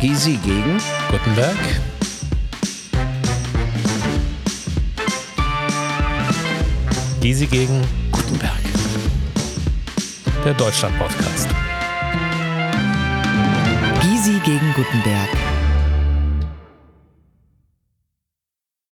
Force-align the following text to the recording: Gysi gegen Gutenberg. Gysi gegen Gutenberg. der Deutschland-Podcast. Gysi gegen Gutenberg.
Gysi 0.00 0.38
gegen 0.42 0.80
Gutenberg. 1.10 1.56
Gysi 7.20 7.46
gegen 7.46 7.82
Gutenberg. 8.10 8.52
der 10.44 10.54
Deutschland-Podcast. 10.54 11.48
Gysi 14.00 14.40
gegen 14.44 14.72
Gutenberg. 14.74 15.55